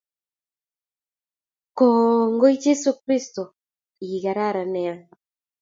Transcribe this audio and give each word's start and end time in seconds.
Kongoi 1.77 2.55
Jesu 2.63 2.89
Kristo 3.01 3.43
ikararan 4.07 4.69
nea 4.73 4.95